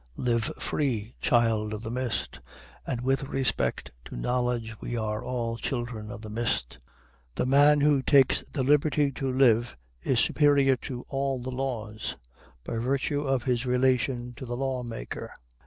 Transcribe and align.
Live 0.17 0.45
free, 0.57 1.13
child 1.21 1.75
of 1.75 1.83
the 1.83 1.91
mist, 1.91 2.39
and 2.87 3.01
with 3.01 3.25
respect 3.25 3.91
to 4.05 4.15
knowledge 4.15 4.75
we 4.81 4.97
are 4.97 5.23
all 5.23 5.57
children 5.57 6.09
of 6.09 6.23
the 6.23 6.29
mist. 6.31 6.79
The 7.35 7.45
man 7.45 7.81
who 7.81 8.01
takes 8.01 8.41
the 8.49 8.63
liberty 8.63 9.11
to 9.11 9.31
live 9.31 9.77
is 10.01 10.19
superior 10.19 10.75
to 10.77 11.05
all 11.07 11.39
the 11.39 11.51
laws, 11.51 12.17
by 12.63 12.77
virtue 12.79 13.21
of 13.21 13.43
his 13.43 13.67
relation 13.67 14.33
to 14.37 14.45
the 14.47 14.57
law 14.57 14.81
maker. 14.81 15.31